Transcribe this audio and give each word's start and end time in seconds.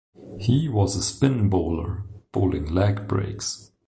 He 0.39 0.67
was 0.67 0.95
a 0.95 1.03
spin 1.03 1.47
bowler, 1.47 2.05
bowling 2.31 2.73
leg 2.73 3.07
breaks. 3.07 3.71